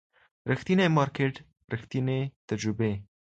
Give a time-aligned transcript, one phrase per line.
[0.49, 1.35] ریښتینی مارکیټ،
[1.71, 2.19] ریښتینې
[2.49, 2.93] تجربې